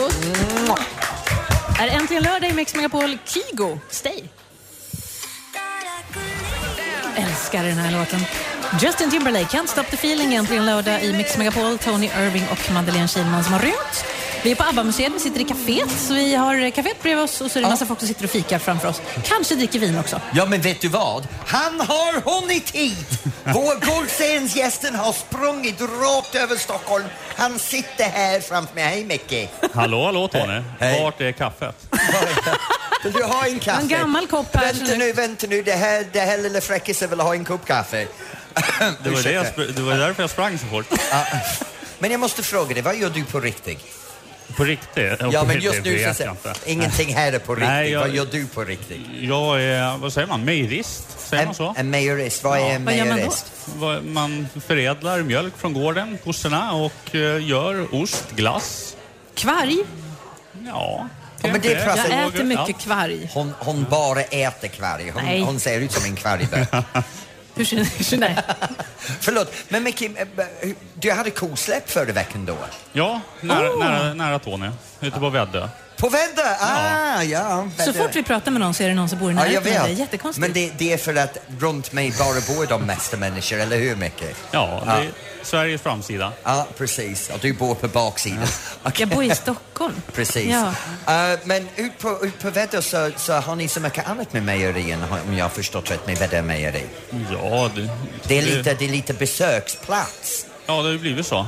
[1.80, 3.78] Är äntligen lördag i Mix Megapol Kygo.
[3.90, 4.22] Stay.
[7.18, 8.20] älskar den här låten.
[8.80, 11.78] Justin Timberlake, Can't Stop the Feeling, äntligen lördag i Mix Megapol.
[11.78, 14.04] Tony Irving och Madeleine Kihlman som har rymt.
[14.42, 15.88] Vi är på ABBA-museet, vi sitter i kaféet.
[15.98, 18.24] Så vi har kaféet bredvid oss och så är det en massa folk som sitter
[18.24, 19.03] och fikar framför oss.
[19.24, 20.20] Kanske dricker vin också.
[20.35, 21.29] Ja, men vet du vad?
[21.46, 23.22] Han har hunnit hit!
[23.44, 27.05] Vår Guldscensgästen har sprungit rakt över Stockholm.
[27.37, 28.85] Han sitter här framför mig.
[28.85, 29.51] Hej Micke!
[29.74, 30.62] Hallå, hallå Tony.
[30.81, 31.03] Hej.
[31.03, 31.77] Vart är kaffet?
[33.03, 33.83] Du ha en kaffe?
[33.83, 34.72] En gammal kopp här.
[34.72, 35.62] Vänta nu, vänta nu.
[35.62, 38.07] Det här, det här lilla fräckisen vill ha en kopp kaffe.
[39.03, 39.46] Det var, det, jag,
[39.77, 40.87] det var därför jag sprang så fort.
[41.98, 43.97] Men jag måste fråga dig, vad gör du på riktigt?
[44.56, 45.12] På riktigt?
[45.32, 46.54] Ja, men just nu så inte.
[46.66, 47.68] ingenting här är på riktigt.
[47.68, 49.00] Nej, jag- Vad gör du på riktigt?
[49.20, 51.20] Jag är, vad säger man, mejerist?
[51.28, 51.68] Säger man så?
[51.68, 52.44] En, en majorist.
[52.44, 53.14] Vad är en Vad gör man då?
[53.16, 53.46] majorist?
[53.76, 58.96] Vad- Man förädlar mjölk från gården, kossorna, och eh, gör ost, glass.
[59.34, 59.76] Kvarg.
[60.66, 61.08] Ja,
[61.42, 63.30] Ja, men det pratar- Jag äter mycket kvarg.
[63.34, 65.11] Hon, hon bara äter kvarg.
[65.14, 66.48] Hon, hon ser ut som en kvarg.
[67.59, 67.64] Hur
[68.05, 68.44] känner jag?
[69.21, 70.27] Förlåt, men Micke, eh,
[70.94, 72.57] du hade kosläpp förra veckan då?
[72.92, 73.79] Ja, nära, Oh.
[73.79, 75.68] nära, nära Tony, ute på Väddö.
[75.98, 76.42] På Väddö?
[76.61, 77.68] Ah, ja.
[77.78, 79.52] Så fort vi pratar med någon så är det någon som bor i Ja, jag
[79.64, 79.72] närheten.
[79.72, 79.98] det är vet.
[79.98, 80.40] jättekonstigt.
[80.40, 83.96] Men det, det är för att runt mig bara bor de mesta människor, eller hur
[83.96, 84.24] Micke?
[84.50, 85.11] Ja, det är
[85.42, 86.32] Sveriges framsida.
[86.44, 87.30] Ja, precis.
[87.30, 88.46] Och du bor på baksidan.
[88.82, 88.92] Okej.
[89.00, 89.94] Jag bor i Stockholm.
[90.14, 90.54] Precis.
[91.06, 91.32] Ja.
[91.32, 94.42] Eh, men ut på, ut på Väddö så, så har ni så mycket annat med
[94.42, 96.82] mejerien, om jag har förstått rätt, med Väddö mejeri.
[97.32, 97.88] Ja, det,
[98.26, 100.46] Det är lite, det är lite besöksplats.
[100.66, 101.46] Ja, det har ju blivit så.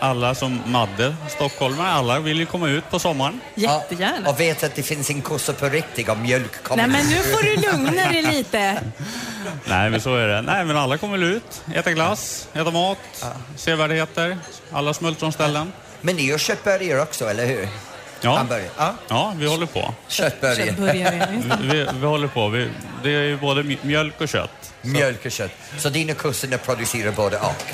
[0.00, 3.40] Alla som Madde, stockholmare, alla vill ju komma ut på sommaren.
[3.54, 4.30] Jättegärna.
[4.30, 6.86] Och vet att det finns en kossa på riktigt och mjölk kommer.
[6.86, 8.82] Nej, men nu får du lugna dig lite.
[9.64, 10.42] Nej, men så är det.
[10.42, 12.98] Nej, men alla kommer väl ut, äta glass, äta mat,
[13.56, 14.38] sevärdheter,
[14.72, 15.72] alla smultronställen.
[16.00, 17.68] Men ni gör köttburgare också, eller hur?
[18.20, 18.46] Ja.
[18.76, 18.94] Ja.
[19.08, 19.94] Ja, vi håller på.
[20.08, 21.26] Köttburgare.
[21.60, 22.48] Vi, vi, håller på.
[22.48, 22.70] Vi,
[23.02, 24.72] det är ju både mj- mjölk och kött.
[24.82, 25.50] Mjölk och kött.
[25.78, 27.64] Så dina kusiner producerar både och.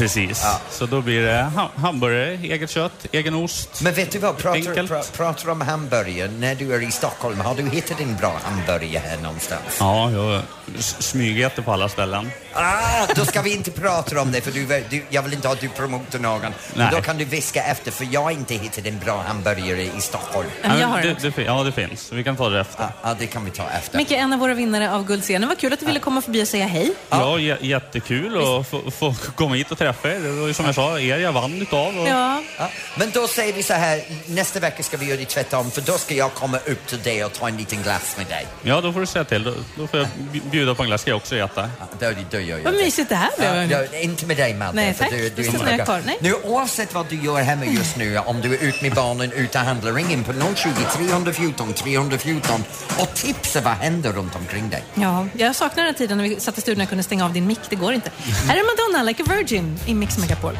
[0.00, 0.40] Precis.
[0.44, 0.58] Ja.
[0.70, 3.82] Så då blir det ha- hamburgare, eget kött, egen ost.
[3.82, 6.30] Men vet du vad, pratar, pra, pratar om hamburgare.
[6.38, 9.76] När du är i Stockholm, har du hittat en bra hamburgare här någonstans?
[9.80, 10.42] Ja, jag
[10.78, 12.30] smygäter på alla ställen.
[12.52, 15.54] Ah, då ska vi inte prata om det, för du, du, jag vill inte ha
[15.54, 16.52] att du promotar någon.
[16.74, 20.00] Men då kan du viska efter, för jag har inte hittat en bra hamburgare i
[20.00, 20.48] Stockholm.
[20.62, 21.14] Men jag Ja, har men det.
[21.14, 22.12] det, det, fin- ja, det finns.
[22.12, 22.82] Vi kan ta det efter.
[22.82, 23.96] Ja, ja, det kan vi ta efter.
[23.98, 25.48] Micke, en av våra vinnare av Guldscenen.
[25.48, 26.92] Vad kul att du ville komma förbi och säga hej.
[27.10, 30.52] Ja, j- jättekul att få, få komma hit och träffa er.
[30.52, 31.98] Som jag sa, er jag vann utav.
[31.98, 32.08] Och...
[32.08, 32.42] Ja.
[32.58, 35.80] Ja, men då säger vi så här, nästa vecka ska vi göra det tvärtom, för
[35.80, 38.46] då ska jag komma upp till dig och ta en liten glass med dig.
[38.62, 39.44] Ja, då får du säga till.
[39.44, 41.70] Då, då får jag bj- bjuda på en glass, ska jag också äta.
[41.80, 43.70] Ja, då, då gör jag Vad mysigt det här blev.
[43.72, 44.72] Ja, inte med dig Madde.
[44.72, 45.10] Nej, tack.
[45.10, 46.02] Du, Du ska är stanna inte- kvar.
[46.06, 46.18] Nej.
[46.20, 49.58] Nu oavsett vad du gör hemma just nu, om du är ute med barnen, ute
[49.58, 52.64] och handlar, ring in på 020 314 314
[52.98, 54.82] och tipsa vad händer runt omkring dig.
[54.94, 57.46] Ja, jag saknar den tiden när vi satt i studion och kunde stänga av din
[57.46, 57.60] mick.
[57.70, 58.10] Det går inte.
[58.46, 60.58] Här är Madonna, Like a Virgin, i Mix Megapol.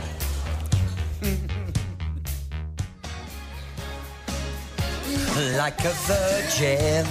[5.36, 7.06] Like a virgin.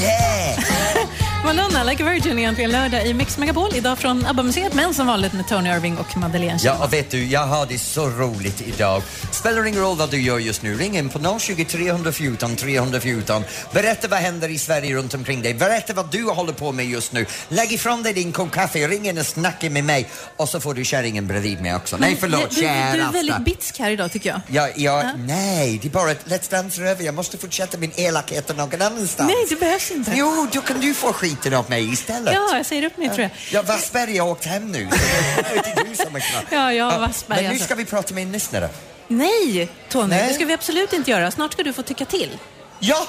[0.00, 1.06] Yeah!
[1.44, 3.74] Madonna, Like a Virgin, egentligen lördag i Mix Megapol.
[3.74, 7.24] Idag från ABBA-museet, men som vanligt med Tony Irving och Madeleine Ja, och vet du,
[7.24, 9.02] jag har det så roligt idag.
[9.32, 10.74] Spelar ingen roll vad du gör just nu.
[10.74, 13.44] Ring in på 020 314 314.
[13.72, 15.54] Berätta vad händer i Sverige runt omkring dig.
[15.54, 17.26] Berätta vad du håller på med just nu.
[17.48, 20.08] Lägg ifrån dig din kopp kaffe, ring in och snacka med mig.
[20.36, 21.96] Och så får du kärringen bredvid mig också.
[21.96, 24.40] Nej, förlåt, du, du, du är väldigt bitsk här idag, tycker jag.
[24.46, 27.04] Ja, ja, nej, det är bara att Let's Dance över.
[27.04, 29.32] Jag måste fortsätta min elakhet någon annanstans.
[29.32, 30.12] Nej, det behövs inte.
[30.14, 32.34] Jo, då kan du få skiten av mig istället.
[32.34, 33.30] Ja, jag säger upp mig, tror jag.
[33.50, 34.88] Ja, Wassberg har åkt hem nu.
[35.36, 36.42] Det är du som är klar.
[36.50, 37.64] Ja, ja, Wassberg, Men nu alltså.
[37.64, 38.68] ska vi prata med en lyssnare.
[39.08, 40.28] Nej, Tony, Nej.
[40.28, 41.30] det ska vi absolut inte göra.
[41.30, 42.38] Snart ska du få tycka till.
[42.82, 43.04] Jaha!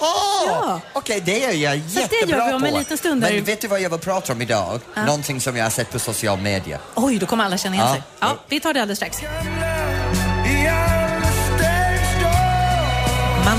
[0.48, 0.82] Ja.
[0.94, 2.68] Okej, det är jag Så det jättebra gör vi om på.
[2.68, 3.22] en liten stund.
[3.22, 4.80] Men vet du vad jag vill prata om idag?
[4.96, 6.80] Någonting som jag har sett på social media.
[6.96, 7.94] Oj, då kommer alla känna igen Ja.
[7.94, 8.04] sig.
[8.20, 9.18] Ja, vi tar det alldeles strax.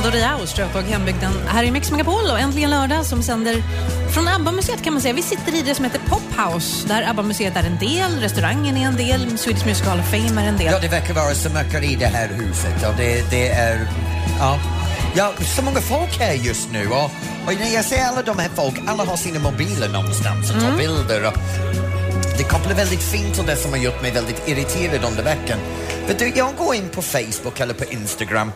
[0.03, 1.33] Mando Diao, Strötag, hembygden.
[1.47, 3.63] Här är Mix Megapol och äntligen lördag som sänder
[4.15, 5.15] från ABBA-museet kan man säga.
[5.15, 8.87] Vi sitter i det som heter Pop House där ABBA-museet är en del, restaurangen är
[8.87, 10.73] en del, Swedish Music Hall of Fame är en del.
[10.73, 13.89] Ja, det verkar vara så mycket i det här huset och det, det är...
[14.39, 14.59] Ja.
[15.15, 17.05] Ja, så många folk här just nu och,
[17.47, 20.67] och när jag ser alla de här folk, alla har sina mobiler någonstans och tar
[20.69, 20.79] Mm.
[20.79, 21.35] bilder och
[22.39, 25.59] det kopplar väldigt fint till det som har gjort mig väldigt irriterad under veckan.
[26.07, 28.53] Vet du, jag går in på Facebook eller på Instagram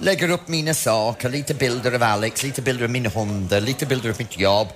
[0.00, 4.10] lägger upp mina saker, lite bilder av Alex, lite bilder av min hund, lite bilder
[4.10, 4.68] av mitt jobb.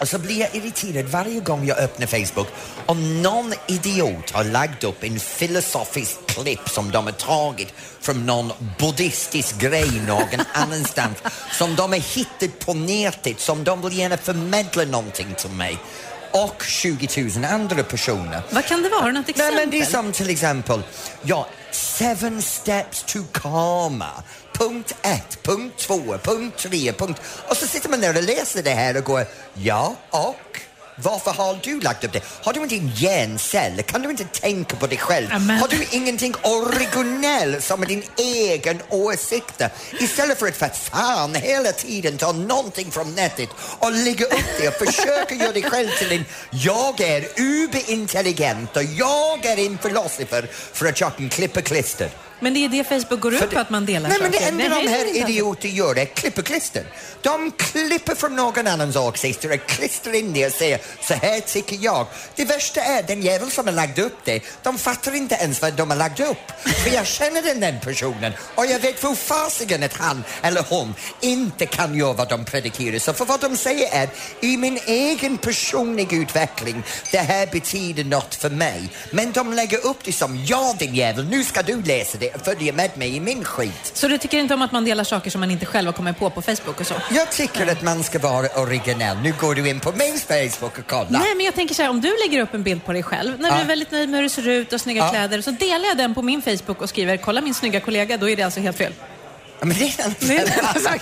[0.00, 2.46] Och så blir jag irriterad varje gång jag öppnar Facebook
[2.86, 8.52] om någon idiot har lagt upp en filosofisk klipp som de har tagit från någon
[8.78, 11.18] buddhistisk grej någon annanstans
[11.52, 15.78] som de har hittat på nätet som de vill gärna förmedla någonting till mig
[16.32, 18.42] och 20 000 andra personer.
[18.50, 19.06] Vad kan det vara?
[19.06, 19.54] Något Nej, exempel?
[19.56, 20.82] men det är som till exempel,
[21.22, 24.10] ja, seven steps to karma.
[24.54, 27.22] Punkt ett, punkt två, punkt tre, punkt...
[27.48, 30.60] Och så sitter man där och läser det här och går, ja, och?
[30.96, 32.22] Varför har du lagt upp det?
[32.42, 33.82] Har du inte en hjärncell?
[33.82, 35.26] Kan du inte tänka på dig själv?
[35.32, 35.58] Amen.
[35.58, 39.70] Har du ingenting originell som är din egen åsikter?
[40.00, 44.68] Istället för att för fan hela tiden ta någonting från nätet och lägga upp det
[44.68, 50.48] och försöka göra dig själv till en jag är uberintelligent och jag är en filosofer
[50.72, 52.08] för att jag kan klippa klister.
[52.42, 54.52] Men det är det Facebook går ut på, att man delar Nej, men det saker.
[54.52, 56.84] enda de är här inte alls- idioter gör är klipper klister.
[57.22, 61.78] De klipper från någon annans åsikter och klistrar in det och säger så här tycker
[61.80, 62.06] jag.
[62.36, 65.72] Det värsta är den jävel som har lagt upp det, de fattar inte ens vad
[65.72, 66.50] de har lagt upp.
[66.84, 70.94] För jag känner den, den personen och jag vet för fasiken att han eller hon
[71.20, 72.98] inte kan göra vad de predikerar.
[72.98, 74.08] Så för vad de säger är,
[74.40, 78.90] i min egen personliga utveckling, det här betyder något för mig.
[79.10, 82.40] Men de lägger upp det som, ja din jävel, nu ska du läsa det och
[82.44, 83.90] följa med mig i min skit.
[83.94, 86.18] Så du tycker inte om att man delar saker som man inte själv har kommit
[86.18, 86.94] på på Facebook och så?
[87.10, 89.16] Jag tycker att man ska vara originell.
[89.22, 91.10] Nu går du in på min Facebook och kollar.
[91.10, 93.40] Nej, men jag tänker så här, om du lägger upp en bild på dig själv,
[93.40, 95.84] när du är väldigt nöjd med hur du ser ut och snygga kläder, så delar
[95.88, 98.60] jag den på min Facebook och skriver “kolla min snygga kollega”, då är det alltså
[98.60, 98.92] helt fel.
[99.60, 101.00] Ja, Men det är en annan Det är en sak,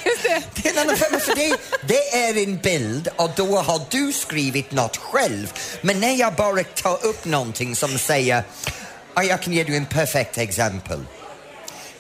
[0.54, 0.68] det.
[0.68, 4.72] Är en annan femma, för det, det är en bild och då har du skrivit
[4.72, 5.52] något själv.
[5.80, 8.42] Men när jag bara tar upp någonting som säger,
[9.14, 11.00] ja, jag kan ge dig en perfekt exempel.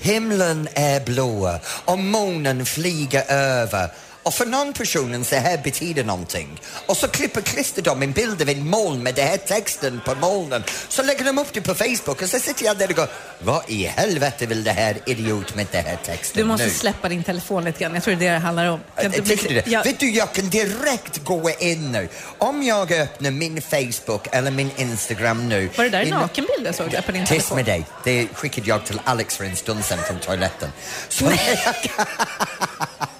[0.00, 3.88] Himlen är blå och månen flyger över.
[4.30, 6.60] Och för någon personen så här betyder någonting.
[6.86, 10.14] Och så klipper klistrar de en bild av en moln med den här texten på
[10.14, 10.64] molnen.
[10.88, 13.62] Så lägger de upp det på Facebook och så sitter jag där och går, vad
[13.70, 16.70] i helvete vill det här idiot med den här texten Du måste nu?
[16.72, 18.80] släppa din telefon lite grann, jag tror det är det det handlar om.
[19.02, 19.66] Kan Jag tycker det.
[19.66, 22.08] Ja, Vet du, jag kan direkt gå in nu.
[22.38, 25.70] Om jag öppnar min Facebook eller min Instagram nu.
[25.76, 27.56] var det där en nakenbild jag såg där på din Tyst telefon?
[27.56, 27.86] med dig.
[28.04, 30.68] Det skickade jag till Alex för en stund sedan från toaletten.
[31.08, 31.74] Så jag,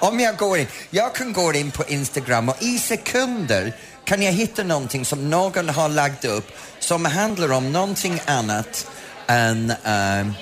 [0.00, 3.72] om jag går in, jag kan gå in på Instagram och i sekunder
[4.04, 6.46] kan jag hitta någonting som någon har lagt upp
[6.78, 8.90] som handlar om någonting annat
[9.26, 10.34] än um,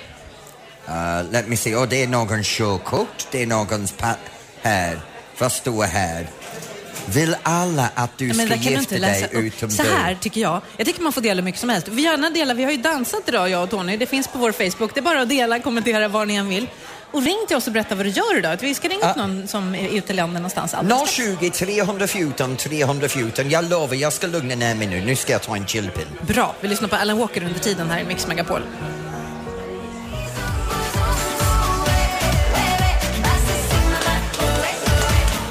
[0.89, 1.75] Uh, let me see.
[1.75, 3.95] Oh, det är någons körkort, det är någons
[4.63, 5.01] här.
[5.39, 6.27] Vad står här?
[7.07, 9.45] Vill alla att du ska men du gifta inte läsa dig upp.
[9.45, 9.89] utom Så du?
[9.89, 10.61] här tycker jag.
[10.77, 11.89] Jag tycker man får dela mycket som helst.
[11.89, 12.55] Vi gärna dela.
[12.55, 13.97] Vi har ju dansat idag jag och Tony.
[13.97, 14.95] Det finns på vår Facebook.
[14.95, 16.67] Det är bara att dela, kommentera var ni än vill.
[17.13, 18.59] Och ring till oss och berätta vad du gör idag.
[18.61, 19.27] Vi ska ringa upp Ja.
[19.27, 20.75] någon som är ute i landet någonstans.
[20.75, 21.39] alldeles strax.
[21.41, 23.51] 020 314 314.
[23.51, 25.01] Jag lovar, jag ska lugna ner mig nu.
[25.01, 26.07] Nu ska jag ta en chillpill.
[26.21, 26.55] Bra.
[26.61, 28.63] Vi lyssnar på Alan Walker under tiden här i Mix Megapol.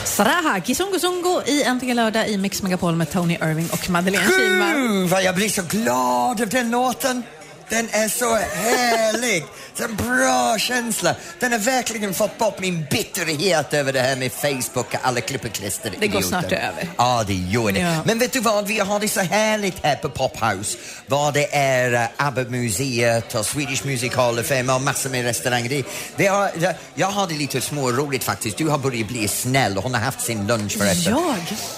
[0.06, 4.74] Saraha, Kizungo Zungo i Äntligen lördag i Mix Megapol med Tony Irving och Madeleine Kihlman.
[4.74, 7.24] Gud, vad jag blir så glad av den låten.
[7.70, 9.44] Den är så härlig.
[9.78, 11.16] Det är en bra känsla.
[11.40, 15.94] Den har verkligen fått bort min bitterhet över det här med Facebook och alla klipperklister.
[16.00, 16.90] Det går snart över.
[16.98, 17.80] Ja, det gör det.
[17.80, 18.02] Ja.
[18.06, 20.78] Men vet du vad, vi har det så härligt här på Pophouse.
[21.06, 25.70] Vad det är uh, ABBA-museet och Swedish Music Hall of Fame och massor med restauranger.
[25.70, 25.86] Det,
[26.16, 28.58] det har, det, jag har det lite småroligt faktiskt.
[28.58, 31.14] Du har börjat bli snäll och hon har haft sin lunch förresten.
[31.14, 31.36] Jag?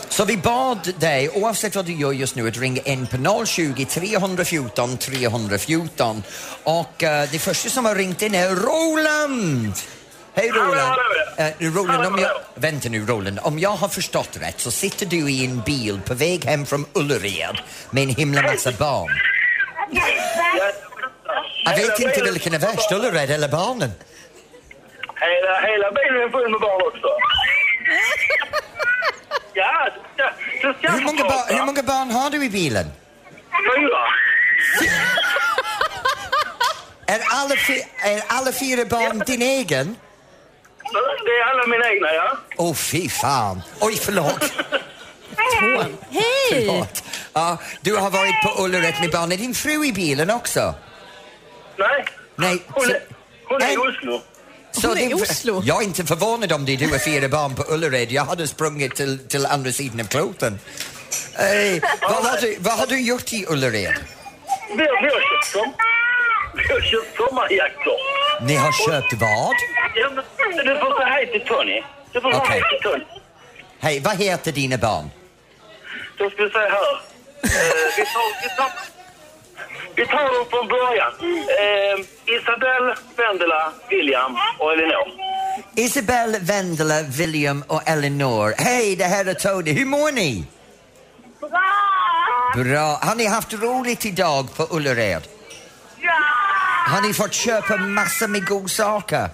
[0.10, 3.86] Så vi bad dig, oavsett vad du gör just nu, att ringa in på 020
[3.86, 6.24] 314 314.
[6.64, 9.74] Och eh, det första som har ringt in är Roland!
[10.34, 10.78] Hej Roland!
[10.78, 11.02] Hallå,
[11.38, 11.52] hallå.
[11.60, 15.06] Eh, Roland, Hallå, om jag, vänta nu Roland, om jag har förstått rätt så sitter
[15.06, 17.58] du i en bil på väg hem från Ullared
[17.92, 19.10] med en himla massa barn.
[21.66, 23.92] Jag vet inte vilken är värst, Ullared eller barnen.
[25.16, 27.08] Hela, hela bilen är full med barn också.
[29.54, 32.86] Ja, ja, så ska Hur många, bar- hur många barn har du i bilen?
[37.10, 39.96] Är alla, fi- är alla fyra barn din egen?
[41.26, 42.38] Det är alla mina egna, ja.
[42.58, 43.62] Åh, oh, fy fan.
[43.80, 44.44] Oj, förlåt.
[46.10, 46.24] Hej!
[46.52, 47.04] förlåt.
[47.34, 49.32] Ja, du har varit på Ullared med barn.
[49.32, 50.76] Är din fru i bilen också?
[51.78, 52.64] Nej, Nej.
[52.68, 53.02] hon är,
[53.46, 53.78] hon är i.
[53.78, 54.22] Oslo.
[54.72, 55.62] så Hon är i Oslo.
[55.66, 58.12] Jag är inte förvånad om det är du och fyra barn på Ullared.
[58.12, 60.60] Jag hade sprungit till, till andra sidan av kloten.
[61.34, 63.96] Hey, vad, har du, vad har du gjort i Ullared?
[64.78, 65.80] Vi har, köpt
[66.68, 68.00] vi har köpt sommarjackor.
[68.48, 69.56] Ni har köpt vad?
[69.96, 71.82] Ja, men Du får säga hej till Tony.
[72.12, 72.62] Du får säga Okej.
[72.62, 73.04] hej till Tony.
[73.80, 75.10] Hej, vad heter dina barn?
[76.18, 76.94] Då ska vi säga här.
[77.44, 78.72] Eh, vi, tar, vi, tar,
[79.96, 81.12] vi tar dem från början.
[81.64, 85.08] Eh, Isabelle, Vendela, William och Elinor.
[85.76, 88.54] Isabel, Vendela, William och Eleanor.
[88.58, 89.72] Hej, det här är Tony.
[89.74, 90.44] Hur mår ni?
[92.56, 93.00] Bra.
[93.02, 95.22] Har ni haft roligt idag på Ullared?
[96.90, 99.30] Har ni fått köpa massor med godsaker?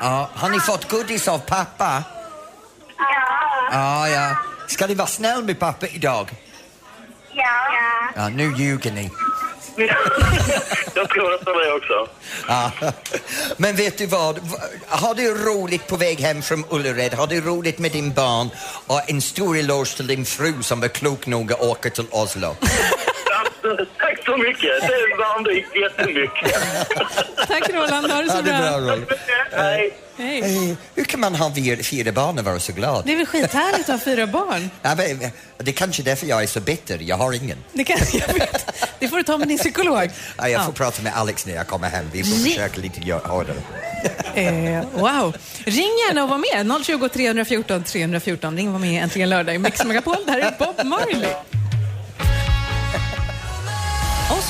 [0.00, 0.30] Ja.
[0.34, 2.02] Har ni fått godis av pappa?
[3.72, 4.36] Ja, ja.
[4.68, 6.30] Ska ni vara snäll med pappa idag?
[8.14, 9.10] Ja, nu ljuger ni.
[10.94, 12.08] Jag tror nästan det också.
[12.48, 12.70] Ja.
[13.56, 14.40] Men vet du vad?
[14.88, 17.14] Har du roligt på väg hem från Ullared?
[17.14, 18.50] Har du roligt med din barn?
[18.86, 22.56] Och en stor eloge till din fru som var klok nog att åka till Oslo.
[24.32, 24.80] Så mycket.
[24.80, 25.52] Det värmde
[25.84, 26.62] jättemycket.
[27.48, 28.80] Tack Roland, ha det så Ja, det är bra, bra.
[28.80, 29.04] Roland.
[29.52, 29.94] Hej.
[30.16, 30.70] Hej.
[30.70, 33.02] Eh, Hur kan man ha fyra, barn och vara så glad?
[33.06, 34.70] Det är väl skithärligt att ha fyra barn?
[34.82, 35.18] Ja, men,
[35.58, 36.98] det är kanske därför jag är så bitter.
[37.02, 37.58] Jag har ingen.
[37.72, 38.66] Det, kan, jag vet.
[38.98, 40.10] det får du ta med din psykolog.
[40.38, 40.84] Ja, jag får Ja.
[40.84, 42.04] prata med Alex när jag kommer hem.
[42.12, 43.56] Vi får försöka lite hårdare.
[44.34, 45.36] Eh, wow.
[45.64, 46.84] Ring gärna och var med.
[46.84, 48.56] 020 314 314.
[48.56, 50.16] Ring och var med äntligen lördag i Mix Megapol.
[50.26, 51.34] Det här är Bob Marley.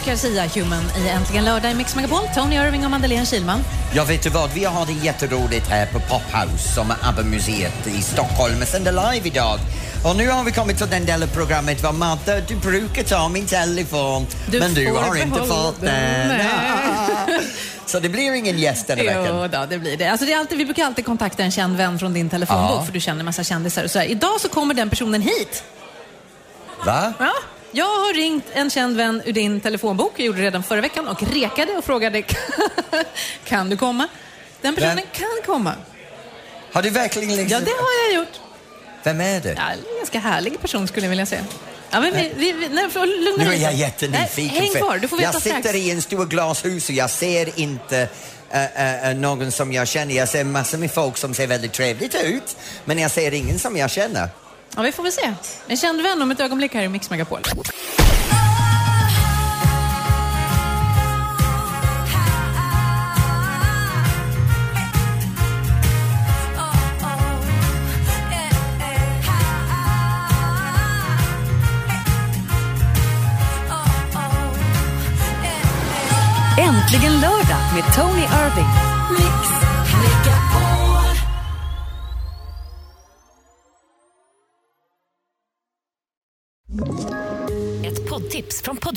[0.02, 2.20] Oscar Sia Human i Äntligen lördag i Mix Megapol.
[2.34, 3.60] Tony Irving och Madeleine Kilman.
[3.94, 8.02] Jag vet du vad, vi har det jätteroligt här på Pophouse som är ABBA-museet i
[8.02, 9.58] Stockholm och sänder live idag.
[10.04, 13.28] Och nu har vi kommit till den delen av programmet var Madde, du brukar ta
[13.28, 16.40] min telefon Du men du har inte fått den.
[17.86, 19.26] Så det blir ingen gäst den här veckan.
[19.28, 20.06] Jo, då, det blir det.
[20.06, 22.84] Alltså, det är alltid, vi brukar alltid kontakta en känd vän från din telefonbok Ja.
[22.84, 23.84] för du känner en massa kändisar.
[23.84, 24.06] Och så här.
[24.06, 25.64] Idag så kommer den personen hit.
[26.86, 27.12] Va?
[27.18, 27.32] Ja,
[27.72, 31.08] jag har ringt en känd vän ur din telefonbok, jag gjorde det redan förra veckan,
[31.08, 32.22] och rekade och frågade
[33.44, 34.08] kan du komma?
[34.60, 35.06] Den personen Vem?
[35.12, 35.74] kan komma.
[36.72, 37.48] Har du verkligen liksom...
[37.48, 38.40] Ja, det har jag gjort.
[39.02, 39.54] Vem är det?
[39.56, 41.44] Ja, en ganska härlig person skulle jag vilja säga.
[41.90, 44.54] Ja, men vi, vi, vi, nej, för, lugna Nu är jag jättenyfiken.
[44.58, 45.74] Nej, Häng kvar, du får veta jag sitter strax.
[45.76, 48.08] i en stor glashus och jag ser inte
[48.50, 50.14] äh, äh, någon som jag känner.
[50.14, 53.76] Jag ser massor med folk som ser väldigt trevligt ut, men jag ser ingen som
[53.76, 54.28] jag känner.
[54.76, 55.34] Ja, vi får väl se.
[55.66, 57.40] En känd vän om ett ögonblick här i Mix Megapol.
[76.58, 78.68] Äntligen lördag med Tony Irving.
[80.04, 80.61] Ett